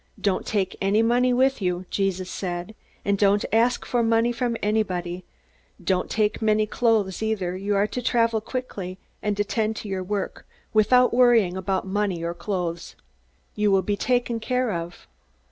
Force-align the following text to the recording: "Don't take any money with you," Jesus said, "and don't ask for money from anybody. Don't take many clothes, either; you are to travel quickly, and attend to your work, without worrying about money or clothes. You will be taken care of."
"Don't 0.19 0.47
take 0.47 0.75
any 0.81 1.03
money 1.03 1.31
with 1.31 1.61
you," 1.61 1.85
Jesus 1.91 2.27
said, 2.27 2.73
"and 3.05 3.19
don't 3.19 3.45
ask 3.53 3.85
for 3.85 4.01
money 4.01 4.31
from 4.31 4.57
anybody. 4.63 5.23
Don't 5.83 6.09
take 6.09 6.41
many 6.41 6.65
clothes, 6.65 7.21
either; 7.21 7.55
you 7.55 7.75
are 7.75 7.85
to 7.85 8.01
travel 8.01 8.41
quickly, 8.41 8.97
and 9.21 9.39
attend 9.39 9.75
to 9.75 9.87
your 9.87 10.01
work, 10.03 10.43
without 10.73 11.13
worrying 11.13 11.55
about 11.55 11.85
money 11.85 12.23
or 12.23 12.33
clothes. 12.33 12.95
You 13.53 13.69
will 13.69 13.83
be 13.83 13.95
taken 13.95 14.39
care 14.39 14.71
of." 14.73 15.05